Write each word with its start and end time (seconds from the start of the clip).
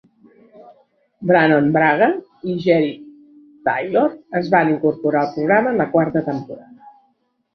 Brannon 1.31 1.67
Braga 1.75 2.07
i 2.53 2.55
Jeri 2.63 2.89
Taylor 3.69 4.15
es 4.41 4.49
van 4.55 4.71
incorporar 4.73 5.21
al 5.27 5.31
programa 5.37 5.75
en 5.75 5.79
la 5.83 5.87
quarta 5.95 6.25
temporada. 6.31 6.91